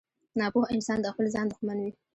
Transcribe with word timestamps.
•ناپوه 0.39 0.67
انسان 0.75 0.97
د 1.01 1.05
خپل 1.13 1.25
ځان 1.35 1.45
دښمن 1.49 1.77
وي. 1.81 1.91